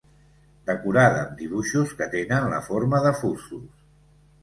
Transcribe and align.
Decorada 0.69 1.19
amb 1.27 1.37
dibuixos 1.43 1.93
que 2.01 2.09
tenen 2.17 2.51
la 2.57 2.65
forma 2.73 3.07
de 3.09 3.15
fusos. 3.25 3.67